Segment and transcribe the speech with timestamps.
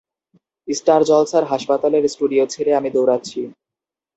[0.67, 3.39] Star জলসার হাসপাতালের studio ছেড়ে আমি দৌড়াচ্ছি।